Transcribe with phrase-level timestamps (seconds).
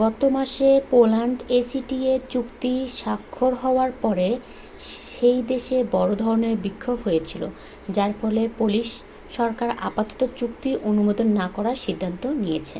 [0.00, 4.28] গত মাসে পোল্যান্ডে acta চুক্তি স্বাক্ষর হওয়ার পরে
[5.08, 7.42] সে দেশে বড় ধরনের বিক্ষোভ হয়েছিল
[7.88, 8.88] যার ফলে পোলিশ
[9.30, 12.78] সরকার আপাতত চুক্তিটি অনুমোদন না করার সিদ্ধান্ত নিয়েছে।